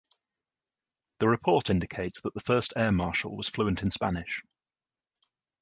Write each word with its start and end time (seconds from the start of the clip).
The 1.19 1.27
report 1.27 1.69
indicates 1.69 2.21
that 2.21 2.33
the 2.33 2.39
first 2.41 2.73
air 2.75 2.91
marshal 2.91 3.37
was 3.37 3.49
fluent 3.49 3.83
in 3.83 3.91
Spanish. 3.91 4.41